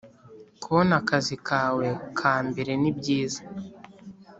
[0.61, 3.41] Kubona akazi kawe kamberenibyiza